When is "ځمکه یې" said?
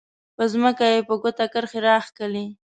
0.53-0.99